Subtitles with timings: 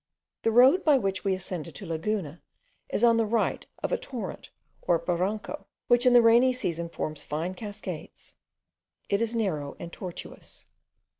[0.41, 2.41] The road by which we ascended to Laguna
[2.89, 4.49] is on the right of a torrent,
[4.81, 8.33] or baranco, which in the rainy season forms fine cascades;
[9.09, 10.65] it is narrow and tortuous.